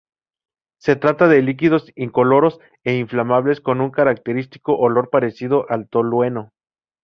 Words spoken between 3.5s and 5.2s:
con un característico olor